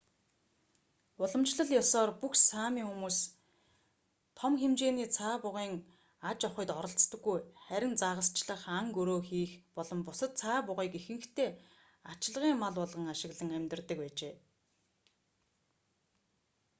[1.23, 3.17] уламжлал ёсоор бүх сами хүмүүс
[4.39, 5.71] том хэмжээний цаа бугын
[6.29, 9.99] аж ахуйд оролцдоггүй харин загасчлах ан гөрөө хийх болон
[10.41, 11.49] цаа бугыг ихэнхдээ
[12.11, 14.33] ачлагын мал болгон ашиглан амьдардаг байжээ